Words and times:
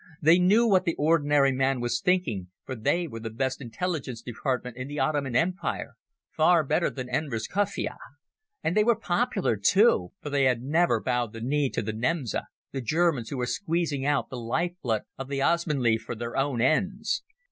They 0.19 0.39
knew 0.39 0.65
what 0.65 0.85
the 0.85 0.95
ordinary 0.95 1.51
man 1.51 1.79
was 1.79 2.01
thinking, 2.01 2.47
for 2.65 2.73
they 2.73 3.07
were 3.07 3.19
the 3.19 3.29
best 3.29 3.61
intelligence 3.61 4.23
department 4.23 4.75
in 4.75 4.87
the 4.87 4.97
Ottoman 4.97 5.35
Empire—far 5.35 6.63
better 6.63 6.89
than 6.89 7.07
Enver's 7.07 7.47
Khafiyeh. 7.47 7.97
And 8.63 8.75
they 8.75 8.83
were 8.83 8.95
popular, 8.95 9.57
too, 9.57 10.11
for 10.19 10.31
they 10.31 10.45
had 10.45 10.63
never 10.63 10.99
bowed 10.99 11.33
the 11.33 11.41
knee 11.41 11.69
to 11.69 11.83
the 11.83 11.93
Nemseh—the 11.93 12.81
Germans 12.81 13.29
who 13.29 13.39
are 13.41 13.45
squeezing 13.45 14.03
out 14.03 14.31
the 14.31 14.37
life 14.41 14.73
blood 14.81 15.03
of 15.19 15.27
the 15.27 15.39
Osmanli 15.43 15.99
for 15.99 16.15
their 16.15 16.35
own 16.35 16.61
ends. 16.61 17.21